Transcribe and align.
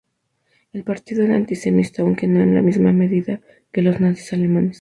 El 0.73 0.83
partido 0.83 1.23
era 1.23 1.35
antisemita, 1.35 2.01
aunque 2.01 2.25
no 2.27 2.41
en 2.41 2.55
la 2.55 2.63
misma 2.63 2.91
medida 2.91 3.39
que 3.71 3.83
los 3.83 3.99
nazis 3.99 4.33
alemanes. 4.33 4.79